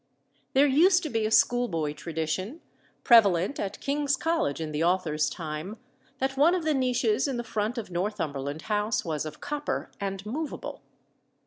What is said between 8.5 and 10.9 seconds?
House was of copper and movable.